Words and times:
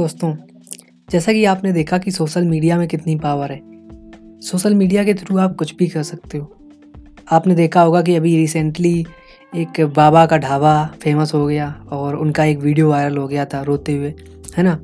दोस्तों, 0.00 0.36
जैसा 1.10 1.32
कि 1.32 1.44
आपने 1.44 1.72
देखा 1.72 1.98
कि 1.98 2.10
सोशल 2.10 2.44
मीडिया 2.44 2.78
में 2.78 2.88
कितनी 2.88 3.16
पावर 3.16 3.52
है। 3.52 3.60
सोशल 4.40 4.74
मीडिया 4.74 5.04
के 5.04 5.14
थ्रू 5.14 5.38
आप 5.38 5.56
कुछ 5.56 5.76
भी 5.76 5.86
कर 5.86 6.02
सकते 6.02 6.38
हो। 6.38 6.56
आपने 7.32 7.54
देखा 7.54 7.82
होगा 7.82 8.02
कि 8.02 8.14
अभी 8.14 8.36
रिसेंटली 8.36 9.06
एक 9.56 9.80
बाबा 9.96 10.26
का 10.26 10.36
ढाबा 10.36 10.90
फ़ेमस 11.02 11.34
हो 11.34 11.46
गया 11.46 11.86
और 11.90 12.16
उनका 12.16 12.44
एक 12.44 12.58
वीडियो 12.58 12.90
वायरल 12.90 13.16
हो 13.16 13.28
गया 13.28 13.44
था 13.44 13.62
रोते 13.62 13.96
हुए, 13.96 14.14
है 14.56 14.62
ना? 14.62 14.74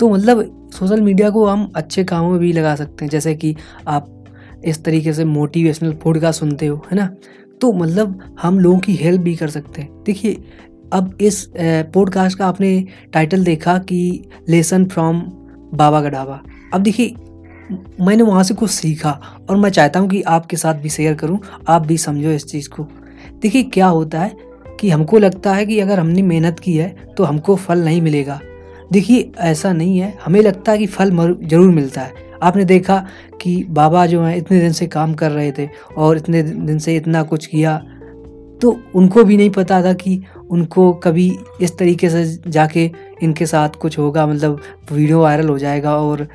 तो 0.00 0.10
मतलब 0.10 0.70
सोशल 0.72 1.00
मीडिया 1.00 1.30
को 1.30 1.46
हम 1.46 1.72
अच्छे 1.76 2.04
कामों 2.04 2.30
में 2.30 2.40
भी 2.40 2.52
लगा 2.52 2.76
सकते 2.76 3.04
हैं, 3.04 3.10
जैसे 3.10 3.34
कि 3.34 3.56
आप 3.88 4.24
इस 4.64 4.84
तरीके 4.84 5.12
से 5.12 5.24
मोटिवेशनल 5.24 5.92
पॉडकास्ट 5.92 6.40
सुनते 6.40 6.66
हो, 6.66 6.76
है 6.76 6.96
ना? 6.96 7.14
तो 7.60 7.72
मतलब 7.72 8.36
हम 8.42 8.58
लोगों 8.58 8.78
की 8.78 8.94
हेल्प 8.94 9.22
भी 9.22 9.36
कर 9.36 9.50
सकते 9.50 9.82
हैं। 9.82 10.04
देखिए 10.04 10.44
अब 10.92 11.16
इस 11.20 11.46
पॉडकास्ट 11.56 12.38
का 12.38 12.46
आपने 12.46 12.84
टाइटल 13.12 13.44
देखा 13.44 13.76
कि 13.78 14.28
लेसन 14.48 14.84
फ्रॉम 14.84 15.20
बाबा 15.74 16.08
ढाबा 16.08 16.40
अब 16.74 16.82
देखिए, 16.82 17.14
मैंने 18.00 18.22
वहाँ 18.22 18.42
से 18.44 18.54
कुछ 18.54 18.70
सीखा 18.70 19.10
और 19.50 19.56
मैं 19.56 19.70
चाहता 19.70 20.00
हूँ 20.00 20.08
कि 20.08 20.22
आपके 20.22 20.56
साथ 20.56 20.74
भी 20.74 20.88
शेयर 20.88 21.14
करूँ, 21.14 21.38
आप 21.68 21.86
भी 21.86 21.96
समझो 21.98 22.30
इस 22.30 22.46
चीज़ 22.46 22.68
को। 22.68 22.86
देखिए, 23.42 23.62
क्या 23.62 23.86
होता 23.86 24.20
है 24.20 24.36
कि 24.80 24.90
हमको 24.90 25.18
लगता 25.18 25.54
है 25.54 25.66
कि 25.66 25.78
अगर 25.80 26.00
हमने 26.00 26.22
मेहनत 26.22 26.60
की 26.60 26.76
है 26.76 26.88
तो 27.16 27.24
हमको 27.24 27.56
फल 27.56 27.84
नहीं 27.84 28.00
मिलेगा। 28.02 28.40
देखिए, 28.92 29.30
ऐसा 29.38 29.72
नहीं 29.72 29.98
है। 29.98 30.16
हमें 30.24 30.40
लगता 30.40 30.72
है 30.72 30.78
कि 30.78 30.86
फल 30.86 31.10
ज़रूर 31.42 31.70
मिलता 31.70 32.00
है। 32.00 32.24
आपने 32.42 32.64
देखा 32.64 33.04
कि 33.42 33.64
बाबा 33.68 34.06
जो 34.06 34.22
हैं, 34.22 34.36
इतने 34.36 34.60
दिन 34.60 34.72
से 34.72 34.86
काम 34.86 35.14
कर 35.14 35.30
रहे 35.30 35.52
थे 35.52 35.68
और 35.96 36.16
इतने 36.16 36.42
दिन 36.42 36.78
से 36.78 36.96
इतना 36.96 37.22
कुछ 37.22 37.46
किया 37.46 37.76
तो 38.62 38.76
उनको 38.94 39.24
भी 39.24 39.36
नहीं 39.36 39.50
पता 39.50 39.82
था 39.82 39.92
कि 39.92 40.22
उनको 40.50 40.92
कभी 40.92 41.38
इस 41.60 41.76
तरीके 41.78 42.10
से 42.10 42.24
जाके 42.48 42.90
इनके 43.22 43.46
साथ 43.46 43.68
कुछ 43.68 43.98
होगा 43.98 44.26
मतलब 44.26 44.60
वीडियो 44.92 45.20
वायरल 45.20 45.48
हो 45.48 45.58
जाएगा 45.58 45.96
और 45.96 46.26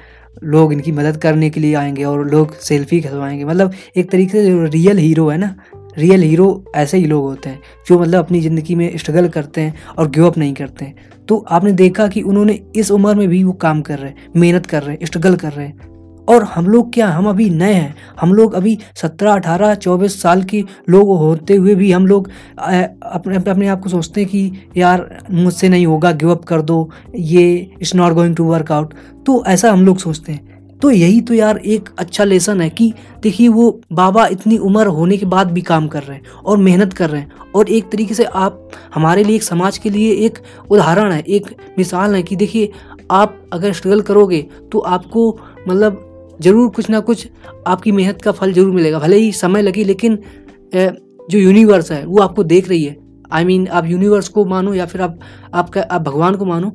लोग 0.43 0.73
इनकी 0.73 0.91
मदद 0.91 1.17
करने 1.17 1.49
के 1.49 1.59
लिए 1.59 1.73
आएँगे 1.75 2.03
और 2.03 2.29
लोग 2.29 2.57
सेल्फी 2.59 3.01
खिलवाएँगे 3.01 3.45
मतलब 3.45 3.73
एक 3.95 4.11
तरीके 4.11 4.31
से 4.31 4.49
जो 4.51 4.63
रियल 4.63 4.97
हीरो 4.97 5.29
है 5.29 5.37
ना 5.37 5.55
रियल 5.97 6.21
हीरो 6.21 6.63
ऐसे 6.75 6.97
ही 6.97 7.05
लोग 7.05 7.23
होते 7.23 7.49
हैं 7.49 7.59
जो 7.87 7.99
मतलब 7.99 8.25
अपनी 8.25 8.41
ज़िंदगी 8.41 8.75
में 8.75 8.97
स्ट्रगल 8.97 9.27
करते 9.29 9.61
हैं 9.61 9.73
और 9.97 10.09
गिव 10.09 10.27
अप 10.27 10.37
नहीं 10.37 10.53
करते 10.53 10.85
हैं। 10.85 11.25
तो 11.27 11.37
आपने 11.49 11.71
देखा 11.71 12.07
कि 12.07 12.21
उन्होंने 12.21 12.59
इस 12.75 12.91
उम्र 12.91 13.15
में 13.15 13.27
भी 13.27 13.43
वो 13.43 13.53
काम 13.53 13.81
कर 13.81 13.99
रहे 13.99 14.09
हैं, 14.09 14.29
मेहनत 14.35 14.65
कर 14.65 14.83
रहे 14.83 14.95
हैं 14.95 15.05
स्ट्रगल 15.05 15.35
कर 15.35 15.51
रहे 15.51 15.65
हैं। 15.67 15.90
और 16.29 16.43
हम 16.45 16.67
लोग 16.67 16.93
क्या, 16.93 17.07
हम 17.07 17.27
अभी 17.29 17.49
नए 17.49 17.73
हैं। 17.73 17.95
हम 18.21 18.33
लोग 18.33 18.53
अभी 18.53 18.77
सत्रह, 18.95 19.33
अठारह, 19.33 19.73
चौबीस 19.75 20.21
साल 20.21 20.43
के 20.43 20.63
लोग 20.89 21.09
होते 21.19 21.55
हुए 21.55 21.75
भी 21.75 21.91
हम 21.91 22.07
लोग 22.07 22.29
अपने 22.59 23.35
अपने 23.37 23.67
आप 23.67 23.81
को 23.81 23.89
सोचते 23.89 24.21
हैं 24.21 24.29
कि 24.29 24.51
यार 24.77 25.07
मुझसे 25.31 25.69
नहीं 25.69 25.85
होगा 25.85 26.11
गिव 26.13 26.31
अप 26.31 26.45
कर 26.45 26.61
दो, 26.61 26.89
ये 27.15 27.71
it's 27.71 27.95
not 27.95 28.13
going 28.13 28.35
to 28.35 28.43
work 28.43 28.71
out 28.71 28.93
तो 29.25 29.43
ऐसा 29.47 29.71
हम 29.71 29.85
लोग 29.85 29.97
सोचते 29.97 30.31
हैं। 30.31 30.49
तो 30.81 30.91
यही 30.91 31.19
तो 31.21 31.33
यार 31.33 31.57
एक 31.57 31.89
अच्छा 31.99 32.23
लेसन 32.23 32.61
है 32.61 32.69
कि 32.69 32.93
देखिए 33.23 33.47
वो 33.47 33.81
बाबा 33.93 34.25
इतनी 34.27 34.57
उम्र 34.59 34.87
होने 34.89 35.17
के 35.17 35.25
बाद 35.25 35.51
भी 35.51 35.61
काम 35.61 35.87
कर 35.87 36.03
रहे 36.03 36.17
हैं 36.17 36.23
और 36.45 36.57
मेहनत 36.57 36.93
कर 36.93 37.09
रहे 37.09 37.21
हैं। 37.21 37.51
और 37.55 37.69
एक 37.69 37.91
तरीके 37.91 38.13
से 38.13 38.23
आप, 38.25 38.69
हमारे 38.95 39.23
लिए, 39.23 39.35
एक 39.35 39.43
समाज 39.43 39.77
के 39.77 39.89
लिए 39.89 40.13
एक 40.25 40.39
उदाहरण 40.69 41.11
है, 41.11 41.19
एक 41.19 41.55
मिसाल 41.77 42.15
है 42.15 42.23
कि 42.23 42.35
देखिए 42.35 42.71
आप 43.11 43.37
अगर 43.53 43.73
स्ट्रगल 43.73 44.01
करोगे 44.01 44.41
तो 44.71 44.79
आपको 44.79 45.29
मतलब 45.67 46.07
ज़रूर 46.41 46.69
कुछ 46.69 46.89
ना 46.89 46.99
कुछ 46.99 47.27
आपकी 47.67 47.91
मेहनत 47.91 48.21
का 48.21 48.31
फल 48.31 48.53
ज़रूर 48.53 48.71
मिलेगा। 48.71 48.99
भले 48.99 49.17
ही 49.17 49.31
समय 49.33 49.61
लगे 49.61 49.83
लेकिन 49.83 50.17
जो 50.75 51.39
यूनिवर्स 51.39 51.91
है 51.91 52.05
वो 52.05 52.21
आपको 52.21 52.43
देख 52.45 52.69
रही 52.69 52.83
है। 52.83 52.95
आई 53.31 53.43
I 53.43 53.47
मीन 53.47 53.61
mean, 53.61 53.75
आप 53.75 53.85
यूनिवर्स 53.85 54.27
को 54.27 54.45
मानो 54.45 54.73
या 54.73 54.85
फिर 54.85 55.01
आप 55.01 55.19
आपका 55.53 55.81
आप 55.81 56.01
भगवान 56.01 56.35
को 56.35 56.45
मानो 56.45 56.73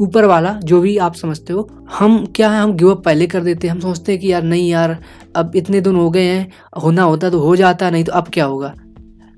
ऊपर 0.00 0.24
वाला 0.24 0.52
जो 0.64 0.80
भी 0.80 0.96
आप 0.98 1.14
समझते 1.14 1.52
हो 1.52 1.68
हम 1.92 2.24
क्या 2.36 2.50
है 2.50 2.60
हम 2.60 2.72
गिव 2.72 2.90
अप 2.90 3.02
पहले 3.04 3.26
कर 3.26 3.42
देते 3.42 3.68
हैं। 3.68 3.74
हम 3.74 3.80
सोचते 3.80 4.12
हैं 4.12 4.20
कि 4.20 4.32
यार 4.32 4.42
नहीं 4.42 4.68
यार 4.70 4.96
अब 5.36 5.52
इतने 5.56 5.80
दिन 5.80 5.96
हो 5.96 6.10
गए 6.10 6.22
हैं 6.22 6.50
होना 6.82 7.02
होता 7.02 7.30
तो 7.30 7.38
हो 7.38 7.56
जाता 7.56 7.90
नहीं 7.90 8.04
तो 8.04 8.12
अब 8.12 8.28
क्या 8.28 8.44
होगा? 8.44 8.72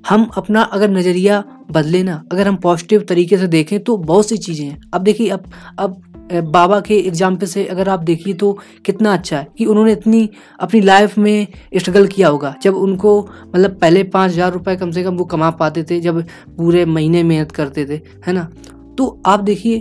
हम 0.05 0.29
अपना 0.37 0.63
अगर 0.63 0.91
नज़रिया 0.91 1.43
बदले 1.71 2.03
ना, 2.03 2.23
अगर 2.33 2.49
हम 2.49 2.57
पॉजिटिव 2.59 3.05
तरीके 3.09 3.39
से 3.39 3.47
देखें 3.49 3.79
तो 3.81 3.97
बहुत 3.99 4.29
सी 4.29 4.37
चीज़ें 4.39 4.67
हैं। 4.67 4.81
अब 4.95 5.03
देखिए, 5.03 5.29
अब 5.29 5.51
अब 5.79 6.01
बाबा 6.33 6.79
के 6.81 6.97
एग्ज़ाम्पल 6.99 7.47
से 7.47 7.65
अगर 7.67 7.89
आप 7.89 8.01
देखिए 8.01 8.35
तो 8.35 8.53
कितना 8.85 9.13
अच्छा 9.13 9.39
है 9.39 9.47
कि 9.59 9.65
उन्होंने 9.65 9.93
इतनी, 9.93 10.29
अपनी 10.61 10.81
लाइफ 10.81 11.17
में 11.19 11.47
स्ट्रगल 11.77 12.07
किया 12.07 12.29
होगा। 12.29 12.55
जब 12.63 12.75
उनको 12.77 13.21
मतलब 13.47 13.79
पहले 13.81 14.03
पाँच 14.05 14.31
हज़ार 14.33 14.53
रुपये 14.53 14.77
कम 14.77 14.91
से 14.91 15.03
कम 15.03 15.17
वो 15.17 15.25
कमा 15.25 15.51
पाते 15.53 15.83
थे, 15.83 16.01
जब 16.01 16.23
पूरे 16.57 16.85
महीने 16.87 17.23
मेहनत 17.23 17.53
करते 17.53 17.87
थे, 17.87 18.01
है 18.27 18.33
ना? 18.33 18.49
तो 18.99 19.21
आप 19.27 19.41
देखिए, 19.41 19.81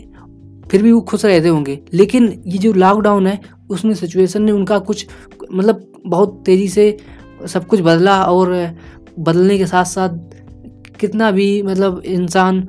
फिर 0.71 0.83
भी 0.83 0.91
वो 0.91 1.01
खुश 1.01 1.25
रहते 1.25 1.47
होंगे। 1.47 1.79
लेकिन 1.93 2.31
ये 2.47 2.57
जो 2.57 2.73
लॉकडाउन 2.73 3.27
है, 3.27 3.39
उसमें 3.69 3.93
सिचुएशन 3.95 4.41
ने 4.41 4.51
उनका 4.51 4.79
कुछ 4.79 5.07
मतलब 5.51 5.85
बहुत 6.07 6.41
तेज़ी 6.45 6.67
से 6.67 6.97
सब 7.47 7.67
कुछ 7.67 7.81
बदला 7.81 8.21
और 8.23 8.53
बदलने 9.19 9.57
के 9.57 9.65
साथ 9.65 9.85
साथ 9.85 10.17
कितना 10.99 11.31
भी 11.31 11.61
मतलब 11.63 12.01
इंसान 12.05 12.67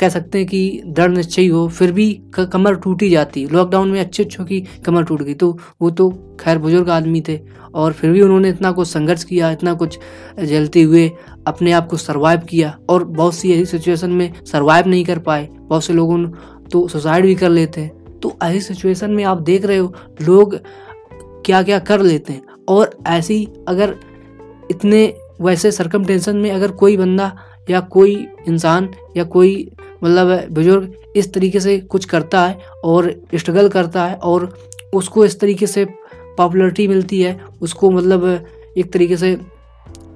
कह 0.00 0.08
सकते 0.08 0.38
हैं 0.38 0.46
कि 0.46 0.82
दृढ़ 0.86 1.10
निश्चय 1.10 1.46
हो 1.46 1.66
फिर 1.68 1.92
भी 1.92 2.12
कमर 2.34 2.74
टूटी 2.74 3.08
जाती 3.10 3.44
लॉकडाउन 3.46 3.90
में 3.90 4.00
अच्छे 4.00 4.22
अच्छों 4.24 4.44
की 4.44 4.60
कमर 4.86 5.04
टूट 5.04 5.22
गई। 5.22 5.34
तो 5.34 5.56
वो 5.82 5.90
तो 5.90 6.08
खैर 6.40 6.58
बुज़ुर्ग 6.58 6.90
आदमी 6.90 7.20
थे 7.28 7.38
और 7.74 7.92
फिर 7.92 8.10
भी 8.10 8.20
उन्होंने 8.22 8.48
इतना 8.48 8.70
कुछ 8.72 8.88
संघर्ष 8.88 9.24
किया, 9.24 9.50
इतना 9.50 9.74
कुछ 9.74 9.98
झेलते 10.38 10.82
हुए 10.82 11.10
अपने 11.46 11.72
आप 11.72 11.88
को 11.88 11.96
सरवाइव 11.96 12.40
किया 12.40 12.76
और 12.90 13.04
बहुत 13.04 13.34
सी 13.34 13.52
ऐसी 13.52 13.64
सिचुएशन 13.66 14.10
में 14.10 14.32
सरवाइव 14.44 14.88
नहीं 14.88 15.04
कर 15.04 15.18
पाए। 15.18 15.48
बहुत 15.58 15.84
से 15.84 15.92
लोगों 15.92 16.24
तो 16.72 16.86
सुसाइड 16.88 17.26
भी 17.26 17.34
कर 17.34 17.50
लेते 17.50 17.80
हैं। 17.80 18.20
तो 18.20 18.36
ऐसी 18.42 18.60
सिचुएशन 18.60 19.10
में 19.10 19.24
आप 19.24 19.40
देख 19.42 19.64
रहे 19.64 19.76
हो, 19.76 19.92
लोग 20.22 20.56
क्या 21.44 21.62
क्या 21.62 21.78
कर 21.80 22.00
लेते 22.00 22.32
हैं। 22.32 22.42
और 22.68 22.98
ऐसी 23.06 23.46
अगर 23.68 23.94
इतने 24.70 25.12
वैसे 25.40 25.70
सरकम 25.72 26.04
में 26.34 26.50
अगर 26.50 26.70
कोई 26.72 26.96
बंदा 26.96 27.34
या 27.70 27.80
कोई 27.80 28.14
इंसान 28.48 28.88
या 29.16 29.24
कोई 29.24 29.70
मतलब 30.04 30.48
बुज़ुर्ग 30.50 30.92
इस 31.16 31.32
तरीके 31.32 31.60
से 31.60 31.78
कुछ 31.78 32.04
करता 32.04 32.46
है 32.46 32.60
और 32.84 33.14
स्ट्रगल 33.34 33.68
करता 33.68 34.04
है 34.04 34.14
और 34.14 34.52
उसको 34.94 35.24
इस 35.24 35.38
तरीके 35.40 35.66
से 35.66 35.84
पॉपुलरिटी 36.38 36.86
मिलती 36.88 37.20
है, 37.22 37.40
उसको 37.62 37.90
मतलब 37.90 38.24
एक 38.78 38.92
तरीके 38.92 39.16
से 39.16 39.34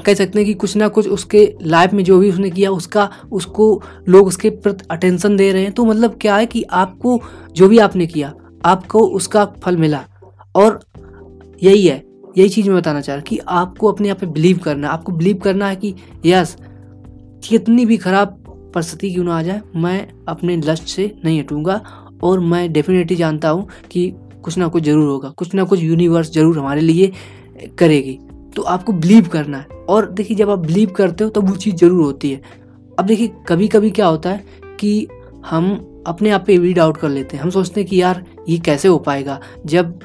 कह 0.06 0.14
सकते 0.14 0.38
हैं 0.38 0.46
कि 0.46 0.54
कुछ 0.54 0.76
ना 0.76 0.88
कुछ 0.88 1.08
उसके 1.08 1.54
लाइफ 1.62 1.92
में 1.92 2.02
जो 2.04 2.18
भी 2.18 2.30
उसने 2.30 2.50
किया, 2.50 2.70
उसका, 2.70 3.10
उसको 3.32 3.82
लोग 4.08 4.26
उसके 4.26 4.50
प्रति 4.50 4.84
अटेंशन 4.90 5.36
दे 5.36 5.50
रहे 5.52 5.62
हैं। 5.62 5.72
तो 5.72 5.84
मतलब 5.84 6.18
क्या 6.20 6.36
है 6.36 6.46
कि 6.46 6.62
आपको 6.62 7.20
जो 7.52 7.68
भी 7.68 7.78
आपने 7.78 8.06
किया, 8.06 8.32
आपको 8.64 9.06
उसका 9.06 9.44
फल 9.64 9.76
मिला। 9.76 10.04
और 10.56 10.80
यही 11.62 11.86
है, 11.86 12.02
यही 12.38 12.48
चीज़ 12.48 12.68
मैं 12.70 12.78
बताना 12.78 13.00
चाह 13.00 13.16
रहा 13.16 13.22
कि 13.22 13.38
आपको 13.38 13.92
अपने 13.92 14.08
आप 14.08 14.18
पे 14.20 14.26
बिलीव 14.26 14.58
करना 14.58 14.88
आपको 14.88 15.12
बिलीव 15.12 15.36
करना 15.36 15.68
है 15.68 15.76
कि 15.76 15.94
यस 16.26 16.56
कितनी 17.42 17.86
भी 17.86 17.96
खराब 17.96 18.42
परिस्थिति 18.74 19.12
क्यों 19.12 19.24
ना 19.24 19.36
आ 19.38 19.42
जाए? 19.42 19.60
मैं 19.76 20.06
अपने 20.28 20.56
लक्ष्य 20.56 20.86
से 20.86 21.14
नहीं 21.24 21.40
हटूँगा 21.40 21.80
और 22.22 22.40
मैं 22.40 22.72
डेफिनेटली 22.72 23.16
जानता 23.16 23.48
हूँ 23.48 23.68
कि 23.90 24.12
कुछ 24.42 24.56
ना 24.58 24.68
कुछ 24.68 24.82
ज़रूर 24.82 25.08
होगा, 25.08 25.28
कुछ 25.28 25.54
ना 25.54 25.64
कुछ 25.64 25.80
यूनिवर्स 25.80 26.32
ज़रूर 26.32 26.58
हमारे 26.58 26.80
लिए 26.80 27.12
करेगी। 27.78 28.18
तो 28.56 28.62
आपको 28.62 28.92
बिलीव 28.92 29.28
करना 29.28 29.58
है। 29.58 29.84
और 29.88 30.10
देखिए, 30.10 30.36
जब 30.36 30.50
आप 30.50 30.58
बिलीव 30.58 30.90
करते 30.90 31.24
हो 31.24 31.30
तो 31.30 31.40
वो 31.40 31.56
चीज़ 31.56 31.74
ज़रूर 31.76 32.02
होती 32.04 32.30
है। 32.30 32.40
अब 32.98 33.06
देखिए 33.06 33.32
कभी 33.48 33.68
कभी 33.68 33.90
क्या 33.90 34.06
होता 34.06 34.30
है 34.30 34.44
कि 34.80 35.06
हम 35.46 35.74
अपने 36.06 36.30
आप 36.30 36.44
पे 36.46 36.58
भी 36.58 36.72
डाउट 36.72 36.96
कर 36.96 37.08
लेते 37.08 37.36
हैं। 37.36 37.42
हम 37.44 37.50
सोचते 37.50 37.80
हैं 37.80 37.88
कि 37.90 38.00
यार, 38.00 38.24
ये 38.48 38.58
कैसे 38.58 38.88
हो 38.88 38.98
पाएगा? 38.98 39.40
जब 39.66 39.98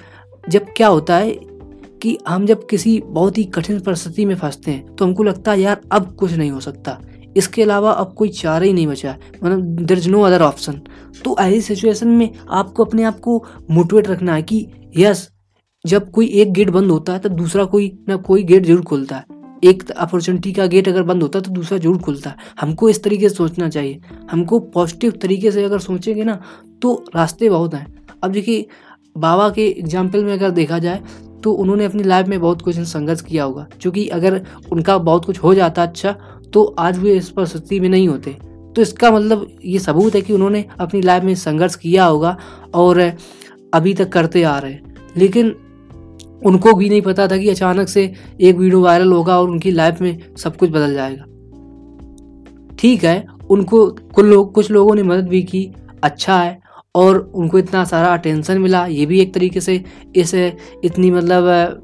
जब 0.43 0.65
क्या 0.77 0.87
होता 0.87 1.17
है 1.17 1.31
कि 2.01 2.17
हम 2.27 2.45
जब 2.45 2.65
किसी 2.67 2.99
बहुत 3.07 3.37
ही 3.37 3.43
कठिन 3.45 3.79
परिस्थिति 3.79 4.25
में 4.25 4.35
फंसते 4.35 4.71
हैं 4.71 4.95
तो 4.95 5.05
हमको 5.05 5.23
लगता 5.23 5.51
है, 5.51 5.59
यार, 5.59 5.81
अब 5.91 6.15
कुछ 6.15 6.31
नहीं 6.33 6.51
हो 6.51 6.59
सकता। 6.59 6.99
इसके 7.37 7.63
अलावा 7.63 7.91
अब 7.91 8.13
कोई 8.13 8.29
चारा 8.31 8.65
ही 8.65 8.73
नहीं 8.73 8.87
बचा 8.87 9.15
मतलब 9.43 9.81
there 9.81 9.97
is 9.97 10.09
no 10.09 10.21
other 10.21 10.41
option 10.41 10.81
तो 11.25 11.35
ऐसी 11.39 11.61
सिचुएशन 11.63 12.07
में 12.09 12.29
आपको 12.51 12.85
अपने 12.85 13.03
आप 13.03 13.19
को 13.19 13.43
मोटिवेट 13.71 14.07
रखना 14.07 14.33
है 14.33 14.41
कि 14.43 14.65
यस 14.97 15.29
जब 15.85 16.09
कोई 16.11 16.27
एक 16.41 16.51
गेट 16.53 16.69
बंद 16.69 16.91
होता 16.91 17.13
है 17.13 17.19
तो 17.19 17.29
दूसरा 17.31 17.65
कोई 17.65 17.91
ना 18.09 18.15
कोई 18.17 18.43
गेट 18.43 18.65
ज़रूर 18.65 18.81
खुलता 18.83 19.15
है। 19.15 19.39
एक 19.63 19.89
अपॉर्चुनिटी 19.91 20.51
का 20.53 20.65
गेट 20.65 20.87
अगर 20.87 21.03
बंद 21.03 21.23
होता 21.23 21.39
है 21.39 21.43
तो 21.43 21.51
दूसरा 21.51 21.77
ज़रूर 21.77 21.97
खुलता 21.97 22.29
है। 22.29 22.35
हमको 22.61 22.89
इस 22.89 23.03
तरीके 23.03 23.29
से 23.29 23.35
सोचना 23.35 23.69
चाहिए। 23.69 23.99
हमको 24.31 24.59
पॉजिटिव 24.69 25.11
तरीके 25.21 25.51
से 25.51 25.63
अगर 25.63 25.79
सोचेंगे 25.79 26.23
ना 26.23 26.39
तो 26.81 26.93
रास्ते 27.15 27.49
बहुत 27.49 27.73
हैं। 27.73 27.85
अब 28.23 28.31
देखिए, 28.31 28.65
बाबा 29.15 29.49
के 29.49 29.67
एग्ज़ाम्पल 29.69 30.23
में 30.23 30.33
अगर 30.33 30.51
देखा 30.51 30.79
जाए 30.79 31.01
तो 31.43 31.51
उन्होंने 31.51 31.85
अपनी 31.85 32.03
लाइफ 32.03 32.27
में 32.27 32.39
बहुत 32.39 32.61
कुछ 32.61 32.79
संघर्ष 32.79 33.21
किया 33.21 33.43
होगा। 33.43 33.67
क्योंकि 33.81 34.07
अगर 34.07 34.41
उनका 34.71 34.97
बहुत 34.97 35.25
कुछ 35.25 35.39
हो 35.39 35.53
जाता 35.53 35.83
अच्छा 35.83 36.15
तो 36.53 36.63
आज 36.79 36.97
भी 36.97 37.11
इस 37.11 37.29
परिस्थिति 37.29 37.79
में 37.79 37.89
नहीं 37.89 38.07
होते। 38.07 38.37
तो 38.75 38.81
इसका 38.81 39.11
मतलब 39.11 39.47
ये 39.65 39.79
सबूत 39.79 40.15
है 40.15 40.21
कि 40.21 40.33
उन्होंने 40.33 40.65
अपनी 40.79 41.01
लाइफ 41.01 41.23
में 41.23 41.33
संघर्ष 41.35 41.75
किया 41.75 42.05
होगा 42.05 42.37
और 42.73 42.99
अभी 43.73 43.93
तक 43.93 44.09
करते 44.09 44.43
आ 44.43 44.57
रहे 44.59 44.71
हैं। 44.71 44.95
लेकिन 45.17 45.55
उनको 46.45 46.73
भी 46.73 46.89
नहीं 46.89 47.01
पता 47.01 47.27
था 47.27 47.37
कि 47.37 47.49
अचानक 47.49 47.87
से 47.87 48.13
एक 48.41 48.57
वीडियो 48.57 48.81
वायरल 48.81 49.11
होगा 49.11 49.39
और 49.39 49.49
उनकी 49.49 49.71
लाइफ 49.71 50.01
में 50.01 50.17
सब 50.37 50.55
कुछ 50.57 50.69
बदल 50.69 50.93
जाएगा। 50.93 51.23
ठीक 52.79 53.03
है, 53.03 53.25
उनको 53.49 53.85
कुछ 53.87 54.25
लोग 54.25 54.53
कुछ 54.53 54.71
लोगों 54.71 54.95
ने 54.95 55.03
मदद 55.03 55.27
भी 55.27 55.41
की 55.43 55.69
अच्छा 56.03 56.39
है 56.39 56.59
और 56.95 57.17
उनको 57.35 57.59
इतना 57.59 57.83
सारा 57.85 58.13
अटेंशन 58.13 58.57
मिला, 58.57 58.85
ये 58.87 59.05
भी 59.05 59.19
एक 59.21 59.33
तरीके 59.33 59.61
से 59.61 59.83
इस 60.15 60.33
इतनी 60.33 61.11
मतलब 61.11 61.81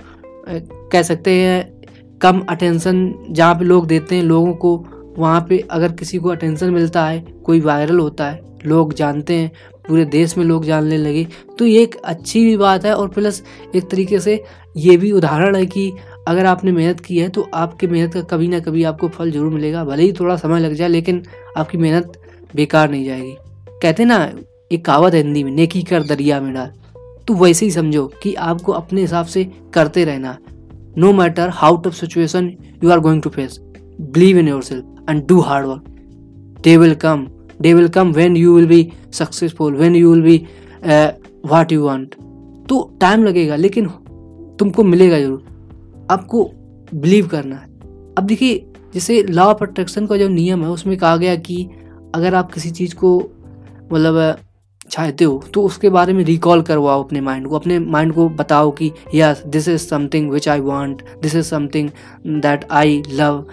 कह 0.92 1.02
सकते 1.04 1.32
हैं, 1.34 2.20
कम 2.22 2.40
अटेंशन 2.50 3.14
जहाँ 3.30 3.56
पे 3.56 3.66
लोग 3.66 3.88
देते 3.88 4.16
हैं 4.16 4.24
लोगों 4.24 4.54
को, 4.56 4.78
वहाँ 5.18 5.46
पे 5.50 5.58
अगर 5.72 5.92
किसी 5.94 6.18
को 6.18 6.30
अटेंशन 6.30 6.70
मिलता 6.72 7.06
है, 7.06 7.20
कोई 7.46 7.60
वायरल 7.62 8.00
होता 8.00 8.30
है, 8.30 8.42
लोग 8.66 8.94
जानते 8.94 9.34
हैं, 9.34 9.52
पूरे 9.88 10.04
देश 10.08 10.38
में 10.38 10.44
लोग 10.46 10.66
जानने 10.66 10.98
लगे 10.98 11.26
तो 11.60 11.66
ये 11.66 11.82
एक 11.84 11.96
अच्छी 11.96 12.44
भी 12.46 12.56
बात 12.58 12.86
है 12.86 12.94
और 12.94 13.08
प्लस 13.10 13.42
एक 13.76 13.90
तरीके 13.92 14.20
से 14.20 14.44
ये 14.78 14.96
भी 14.98 15.12
उदाहरण 15.12 15.56
है 15.56 15.66
कि 15.66 15.92
अगर 16.28 16.46
आपने 16.46 16.72
मेहनत 16.72 17.00
की 17.00 17.18
है 17.18 17.30
तो 17.30 17.48
आपके 17.56 17.88
मेहनत 17.88 18.14
का 18.14 18.22
कभी 18.32 18.48
ना 18.48 18.60
कभी 18.60 18.84
आपको 18.84 19.08
फल 19.08 19.32
ज़रूर 19.32 19.54
मिलेगा, 19.54 19.84
भले 19.86 20.04
ही 20.04 20.14
थोड़ा 20.14 20.36
समय 20.38 20.60
लग 20.60 20.74
जाए, 20.74 20.88
लेकिन 20.90 21.24
आपकी 21.58 21.78
मेहनत 21.78 22.20
बेकार 22.56 22.90
नहीं 22.90 23.06
जाएगी। 23.06 23.36
कहते 23.82 24.06
ना 24.06 24.18
एक 24.72 24.86
कहावत 24.86 25.14
है 25.14 25.22
हिंदी 25.22 25.44
में, 25.44 25.52
नेकी 25.52 25.82
कर 25.84 26.04
दरिया 26.04 26.40
में 26.42 26.54
डाल 26.54 26.72
तो 27.28 27.34
वैसे 27.36 27.66
ही 27.66 27.72
समझो 27.72 28.06
कि 28.24 28.34
आपको 28.34 28.72
अपने 28.72 29.02
हिसाब 29.02 29.26
से 29.26 29.44
करते 29.74 30.04
रहना। 30.06 30.38
No 30.98 31.12
matter 31.14 31.50
how 31.54 31.78
tough 31.78 31.94
situation 31.94 32.52
you 32.84 32.90
are 32.92 33.00
going 33.00 33.22
to 33.22 33.30
face 33.30 33.58
believe 34.02 34.38
in 34.38 34.48
yourself 34.64 35.10
and 35.10 35.26
do 35.28 35.40
hard 35.42 35.68
work 35.68 36.60
they 36.60 36.76
will 36.78 36.96
come 36.96 37.28
they 37.62 37.74
will 37.74 37.88
come 37.90 38.12
when 38.14 38.38
you 38.38 38.56
will 38.56 38.68
be 38.68 38.92
successful 39.14 39.76
when 39.76 39.96
you 39.96 40.14
will 40.14 40.22
be 40.22 40.38
what 41.46 41.72
you 41.72 41.82
want 41.84 42.16
तो 42.70 42.82
time 43.02 43.24
लगेगा, 43.24 43.56
लेकिन 43.56 43.88
तुमको 44.60 44.84
मिलेगा 44.84 45.20
ज़रूर। 45.20 46.08
आपको 46.12 46.44
believe 46.94 47.28
करना 47.28 47.56
है। 47.56 47.66
अब 48.18 48.24
देखिए, 48.24 48.66
जैसे 48.94 49.22
लॉ 49.24 49.46
ऑफ़ 49.46 49.64
अट्रैक्शन 49.64 50.06
का 50.08 50.18
जो 50.18 50.28
नियम 50.30 50.64
है, 50.64 50.70
उसमें 50.70 50.98
कहा 50.98 51.16
गया 51.18 51.36
कि 51.38 51.64
अगर 52.16 52.36
आप 52.36 52.52
किसी 52.52 52.72
चीज़ 52.72 52.96
को 52.96 53.18
मतलब 53.94 54.38
चाहते 54.92 55.26
हो 55.26 55.44
तो 55.54 55.62
उसके 55.64 55.90
बारे 55.90 56.14
में 56.14 56.24
रिकॉल 56.24 56.62
करवाओ 56.62 57.04
अपने 57.04 57.22
माइंड 57.22 57.48
को, 57.48 57.56
अपने 57.56 57.80
माइंड 57.80 58.14
को 58.14 58.28
बताओ 58.32 58.72
कि 58.72 58.92
yes 59.16 59.44
this 59.48 59.68
is 59.68 59.88
something 59.88 60.30
which 60.32 60.50
I 60.50 60.60
want 60.62 61.02
this 61.22 61.36
is 61.36 61.46
something 61.46 61.90
that 62.28 62.66
I 62.72 63.02
love 63.12 63.46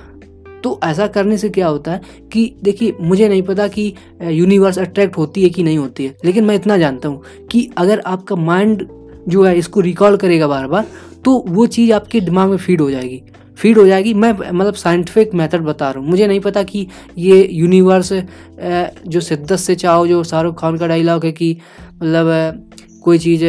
तो 0.64 0.78
ऐसा 0.84 1.06
करने 1.06 1.36
से 1.38 1.48
क्या 1.48 1.66
होता 1.66 1.92
है 1.92 2.00
कि, 2.32 2.54
देखिए, 2.62 2.96
मुझे 3.00 3.28
नहीं 3.28 3.42
पता 3.42 3.66
कि 3.68 3.92
यूनिवर्स 4.22 4.78
अट्रैक्ट 4.78 5.16
होती 5.16 5.42
है 5.42 5.48
कि 5.50 5.62
नहीं 5.62 5.78
होती 5.78 6.04
है, 6.04 6.16
लेकिन 6.24 6.44
मैं 6.44 6.54
इतना 6.54 6.76
जानता 6.78 7.08
हूँ 7.08 7.22
कि 7.50 7.68
अगर 7.78 8.02
आपका 8.06 8.36
माइंड 8.36 8.86
जो 9.28 9.42
है, 9.44 9.56
इसको 9.58 9.80
रिकॉल 9.80 10.16
करेगा 10.16 10.46
बार 10.46 10.66
बार 10.66 10.86
तो 11.24 11.44
वो 11.48 11.66
चीज़ 11.66 11.92
आपके 11.92 12.20
दिमाग 12.20 12.50
में 12.50 12.56
फ़ीड 12.56 12.80
हो 12.80 12.90
जाएगी। 12.90 13.22
फ़ीड 13.58 13.78
हो 13.78 13.86
जाएगी। 13.86 14.14
मैं 14.14 14.32
मतलब 14.32 14.74
साइंटिफिक 14.74 15.34
मेथड 15.34 15.62
बता 15.62 15.90
रहा 15.90 16.00
हूँ। 16.00 16.10
मुझे 16.10 16.26
नहीं 16.26 16.40
पता 16.40 16.62
कि 16.62 16.86
ये 17.18 17.46
यूनिवर्स 17.52 18.12
जो 18.12 19.20
सिद्दत 19.20 19.56
से 19.56 19.74
चाहो, 19.76 20.06
जो 20.06 20.22
शाहरुख 20.24 20.60
खान 20.60 20.78
का 20.78 20.86
डायलॉग 20.86 21.24
है 21.24 21.32
कि 21.32 21.56
मतलब 21.94 22.68
कोई 23.04 23.18
चीज़ 23.18 23.44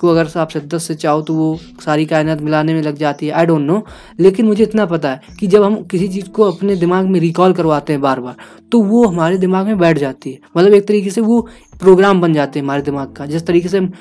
को 0.00 0.08
अगर 0.08 0.28
आप 0.38 0.48
सिद्दत 0.48 0.78
से 0.78 0.94
चाहो 0.94 1.20
तो 1.22 1.34
वो 1.34 1.58
सारी 1.84 2.04
कायनात 2.06 2.40
मिलाने 2.42 2.74
में 2.74 2.80
लग 2.82 2.96
जाती 2.96 3.26
है। 3.26 3.32
आई 3.32 3.46
डोंट 3.46 3.60
नो 3.60 3.82
लेकिन 4.20 4.46
मुझे 4.46 4.62
इतना 4.62 4.86
पता 4.86 5.10
है 5.10 5.20
कि 5.40 5.46
जब 5.46 5.62
हम 5.62 5.76
किसी 5.84 6.08
चीज़ 6.08 6.28
को 6.28 6.42
अपने 6.42 6.76
दिमाग 6.76 7.06
में 7.06 7.18
रिकॉल 7.20 7.52
करवाते 7.52 7.92
हैं 7.92 8.02
बार 8.02 8.20
बार 8.20 8.34
तो 8.72 8.80
वो 8.82 9.04
हमारे 9.06 9.38
दिमाग 9.38 9.66
में 9.66 9.78
बैठ 9.78 9.98
जाती 9.98 10.30
है। 10.30 10.38
मतलब 10.56 10.74
एक 10.74 10.86
तरीके 10.88 11.10
से 11.10 11.20
वो 11.20 11.46
प्रोग्राम 11.80 12.20
बन 12.20 12.32
जाते 12.34 12.58
हैं 12.58 12.64
हमारे 12.64 12.82
दिमाग 12.82 13.12
का। 13.12 13.26
जिस 13.26 13.46
तरीके 13.46 13.68
से 13.68 13.78
हम 13.78 13.92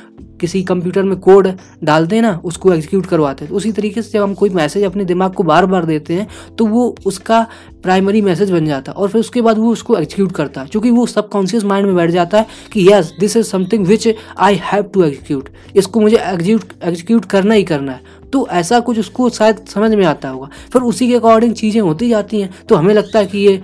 किसी 0.41 0.61
कंप्यूटर 0.63 1.03
में 1.03 1.15
कोड 1.19 1.47
डालते 1.83 2.15
हैं 2.15 2.21
ना, 2.23 2.39
उसको 2.43 2.73
एग्जीक्यूट 2.73 3.05
करवाते 3.05 3.43
हैं। 3.43 3.49
तो 3.49 3.57
उसी 3.57 3.71
तरीके 3.71 4.01
से 4.01 4.11
जब 4.11 4.23
हम 4.23 4.33
कोई 4.33 4.49
मैसेज 4.51 4.83
अपने 4.83 5.05
दिमाग 5.05 5.33
को 5.33 5.43
बार 5.43 5.65
बार 5.65 5.85
देते 5.85 6.13
हैं 6.13 6.27
तो 6.57 6.65
वो 6.65 6.95
उसका 7.05 7.45
प्राइमरी 7.83 8.21
मैसेज 8.21 8.51
बन 8.51 8.65
जाता 8.65 8.91
है 8.91 8.97
और 8.97 9.09
फिर 9.09 9.19
उसके 9.19 9.41
बाद 9.41 9.57
वो 9.57 9.71
उसको 9.71 9.97
एग्जीक्यूट 9.97 10.31
करता 10.31 10.61
है। 10.61 10.67
क्योंकि 10.67 10.89
वो 10.91 11.05
सबकॉन्शियस 11.07 11.63
माइंड 11.63 11.87
में 11.87 11.95
बैठ 11.95 12.11
जाता 12.11 12.37
है 12.37 12.47
कि 12.73 12.87
yes 12.91 13.13
this 13.19 13.37
is 13.37 13.47
something 13.47 13.85
which 13.87 14.07
I 14.39 14.59
have 14.63 14.83
to 14.83 15.03
execute 15.03 15.49
इसको 15.75 15.99
मुझे 15.99 16.17
एग्जीक्यूट 16.17 16.83
एग्जीक्यूट 16.83 17.25
करना 17.25 17.53
ही 17.53 17.63
करना 17.63 17.91
है। 17.91 18.21
तो 18.33 18.47
ऐसा 18.51 18.79
कुछ 18.79 18.99
उसको 18.99 19.29
शायद 19.29 19.65
समझ 19.67 19.91
में 19.91 20.05
आता 20.05 20.29
होगा। 20.29 20.49
फिर 20.73 20.81
उसी 20.81 21.07
के 21.07 21.15
अकॉर्डिंग 21.15 21.53
चीज़ें 21.55 21.81
होती 21.81 22.09
जाती 22.09 22.41
हैं। 22.41 22.49
तो 22.69 22.75
हमें 22.75 22.93
लगता 22.93 23.19
है 23.19 23.25
कि 23.25 23.37
ये 23.37 23.61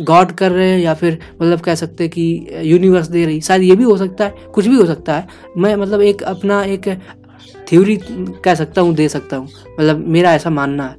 गॉड 0.00 0.32
कर 0.32 0.52
रहे 0.52 0.70
हैं 0.70 0.78
या 0.78 0.94
फिर 0.94 1.18
मतलब 1.42 1.60
कह 1.60 1.74
सकते 1.74 2.04
हैं 2.04 2.10
कि 2.10 2.46
यूनिवर्स 2.62 3.06
दे 3.06 3.24
रही। 3.26 3.40
शायद 3.40 3.62
ये 3.62 3.76
भी 3.76 3.84
हो 3.84 3.96
सकता 3.96 4.24
है, 4.24 4.34
कुछ 4.54 4.66
भी 4.66 4.76
हो 4.76 4.86
सकता 4.86 5.16
है। 5.16 5.26
मैं 5.58 5.76
मतलब 5.76 6.00
एक 6.00 6.22
अपना 6.22 6.64
एक 6.64 6.98
थ्योरी 7.68 8.00
कह 8.44 8.54
सकता 8.54 8.80
हूँ, 8.80 8.94
दे 8.94 9.08
सकता 9.08 9.36
हूँ। 9.36 9.48
मतलब 9.80 10.08
मेरा 10.08 10.34
ऐसा 10.34 10.50
मानना 10.50 10.84
है। 10.84 10.96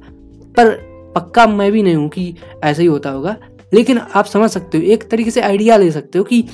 पर 0.52 0.94
पक्का 1.16 1.46
मैं 1.46 1.72
भी 1.72 1.82
नहीं 1.82 1.94
हूँ 1.94 2.08
कि 2.08 2.34
ऐसा 2.64 2.82
ही 2.82 2.88
होता 2.88 3.10
होगा। 3.10 3.36
लेकिन 3.74 3.98
आप 3.98 4.24
समझ 4.24 4.50
सकते 4.50 4.78
हो, 4.78 4.84
एक 4.84 5.08
तरीके 5.10 5.30
से 5.30 5.40
आइडिया 5.40 5.76
ले 5.76 5.90
सकते 5.90 6.18
हो 6.18 6.24
कि, 6.24 6.44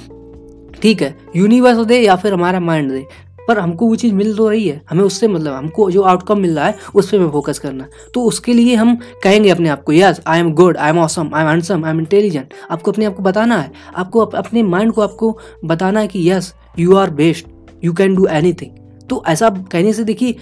ठीक 0.83 1.03
है 1.03 1.19
यूनिवर्स 1.37 1.79
दे 1.79 2.01
या 2.01 2.17
फिर 2.17 2.33
हमारा 2.33 2.61
माइंड 2.61 2.91
दे। 2.91 3.07
पर 3.51 3.59
हमको 3.59 3.87
वो 3.87 3.97
चीज़ 3.97 4.15
मिल 4.15 4.35
तो 4.37 4.49
रही 4.49 4.69
है। 4.69 4.81
हमें 4.91 5.03
उससे 5.05 5.29
मतलब 5.29 5.55
हमको 5.55 5.91
जो 5.91 6.03
आउटकम 6.03 6.41
मिल 6.41 6.55
रहा 6.57 6.67
है, 6.67 6.77
उस 6.95 7.11
पर 7.11 7.19
हमें 7.19 7.31
फोकस 7.31 7.59
करना। 7.59 7.87
तो 8.15 8.25
उसके 8.25 8.53
लिए 8.55 8.75
हम 8.75 8.97
कहेंगे 9.25 9.51
अपने 9.51 9.69
आप 9.69 9.83
को 9.83 9.93
yes 9.93 10.21
I 10.27 10.41
am 10.41 10.53
good 10.55 10.77
I 10.77 10.91
am 10.91 10.99
awesome 10.99 11.31
I 11.35 11.43
am 11.43 11.49
handsome 11.49 11.85
I 11.85 11.91
am 11.91 11.99
intelligent 12.01 12.55
आपको 12.71 12.93
अपने 12.93 13.05
आप 13.05 13.17
को 13.17 13.23
बताना 13.23 13.59
है। 13.59 13.73
आपको 13.97 14.21
अपने 14.21 14.63
माइंड 14.63 14.93
को 14.93 15.03
आपको 15.03 15.37
बताना 15.65 16.01
है 16.01 16.09
कि 16.09 16.31
yes 16.31 16.53
you 16.79 16.97
are 16.97 17.11
best 17.11 17.47
you 17.85 17.93
can 17.93 18.15
do 18.15 18.27
any 18.27 18.53
तो 18.53 19.23
ऐसा 19.29 19.49
कहने 19.73 19.93
से 19.93 20.05
देखिए, 20.05 20.37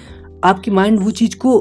आपकी 0.44 0.70
माइंड 0.70 1.00
वो 1.00 1.10
चीज़ 1.10 1.36
को 1.36 1.52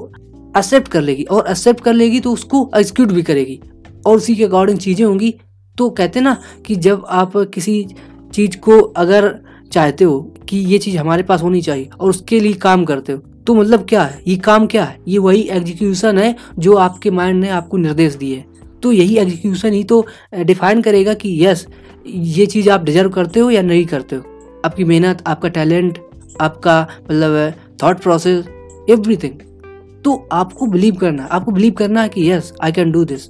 एक्सेप्ट 0.57 0.87
कर 0.87 1.01
लेगी 1.01 1.23
और 1.23 1.47
एक्सेप्ट 1.49 1.83
कर 1.83 1.93
लेगी 1.93 2.19
तो 2.19 2.31
उसको 2.31 2.69
एग्जीक्यूट 2.75 3.11
भी 3.11 3.23
करेगी। 3.23 3.59
और 4.05 4.17
उसी 4.17 4.35
के 4.35 4.43
अकॉर्डिंग 4.43 4.79
चीज़ें 4.79 5.05
होंगी। 5.05 5.33
तो 5.77 5.89
कहते 5.89 6.21
ना 6.21 6.35
कि 6.65 6.75
जब 6.75 7.05
आप 7.09 7.31
किसी 7.53 7.85
चीज़ 8.33 8.57
को 8.57 8.79
अगर 8.97 9.27
चाहते 9.71 10.03
हो 10.03 10.19
कि 10.49 10.57
ये 10.57 10.77
चीज़ 10.77 10.97
हमारे 10.97 11.23
पास 11.23 11.41
होनी 11.43 11.61
चाहिए 11.61 11.89
और 11.99 12.09
उसके 12.09 12.39
लिए 12.39 12.53
काम 12.53 12.85
करते 12.85 13.13
हो 13.13 13.19
तो 13.47 13.53
मतलब 13.53 13.85
क्या 13.89 14.01
है? 14.01 14.21
ये 14.27 14.35
काम 14.35 14.65
क्या 14.67 14.83
है? 14.83 14.97
ये 15.07 15.17
वही 15.17 15.41
एग्जीक्यूशन 15.41 16.17
है 16.17 16.35
जो 16.59 16.75
आपके 16.75 17.11
माइंड 17.11 17.39
ने 17.41 17.49
आपको 17.49 17.77
निर्देश 17.77 18.15
दिए। 18.15 18.35
है 18.35 18.45
तो 18.83 18.91
यही 18.91 19.17
एग्जीक्यूशन 19.17 19.73
ही 19.73 19.83
तो 19.83 20.05
डिफाइन 20.37 20.81
करेगा 20.81 21.13
कि 21.13 21.45
यस 21.45 21.65
ये 22.07 22.45
चीज़ 22.45 22.69
आप 22.69 22.83
डिजर्व 22.83 23.09
करते 23.09 23.39
हो 23.39 23.49
या 23.51 23.61
नहीं 23.61 23.85
करते 23.85 24.15
हो। 24.15 24.21
आपकी 24.65 24.83
मेहनत, 24.83 25.23
आपका 25.27 25.49
टैलेंट 25.49 25.97
आपका 26.41 26.81
मतलब 27.03 27.53
थॉट 27.83 27.99
प्रोसेस 27.99 28.45
एवरीथिंग 28.89 29.39
तो 30.03 30.27
आपको 30.31 30.65
बिलीव 30.65 30.95
करना 30.95 31.23
आपको 31.25 31.51
बिलीव 31.51 31.73
करना 31.73 32.01
है 32.01 32.09
कि 32.09 32.29
yes 32.31 32.53
I 32.61 32.71
can 32.71 32.91
do 32.91 33.03
this 33.05 33.29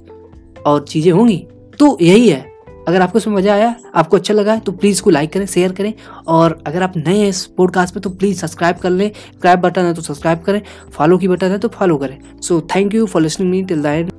और 0.66 0.84
चीज़ें 0.84 1.12
होंगी। 1.12 1.36
तो 1.78 1.96
यही 2.02 2.28
है। 2.28 2.57
अगर 2.88 3.02
आपको 3.02 3.18
इसमें 3.18 3.34
मज़ा 3.34 3.52
आया, 3.54 3.74
आपको 3.94 4.16
अच्छा 4.16 4.34
लगा 4.34 4.52
है 4.52 4.60
तो 4.60 4.72
प्लीज़ 4.72 5.02
को 5.02 5.10
लाइक 5.10 5.32
करें 5.32 5.46
शेयर 5.46 5.72
करें। 5.72 5.92
और 6.26 6.58
अगर 6.66 6.82
आप 6.82 6.96
नए 6.96 7.16
हैं 7.18 7.28
इस 7.28 7.44
पॉडकास्ट 7.56 7.94
पर 7.94 8.00
तो 8.00 8.10
प्लीज़ 8.10 8.40
सब्सक्राइब 8.40 8.76
कर 8.76 8.90
लें। 8.90 9.08
सब्सक्राइब 9.08 9.60
बटन 9.60 9.84
है 9.84 9.94
तो 9.94 10.02
सब्सक्राइब 10.02 10.40
करें। 10.40 10.60
फॉलो 10.92 11.18
की 11.18 11.28
बटन 11.28 11.50
है 11.50 11.58
तो 11.58 11.68
फॉलो 11.68 11.96
करें। 11.96 12.18
So 12.42 12.60
thank 12.74 12.94
you 12.94 13.06
for 13.06 13.22
listening 13.22 13.50
me 13.50 13.62
till 13.62 13.82
the 13.82 13.86
end 13.86 14.10